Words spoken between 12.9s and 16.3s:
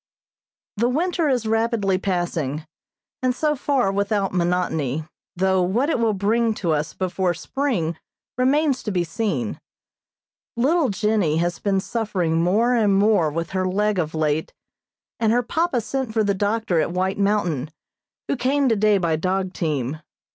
more with her leg of late, and her papa sent for